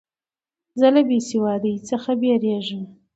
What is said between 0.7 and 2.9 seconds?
زه له بېسوادۍ څخه بېریږم.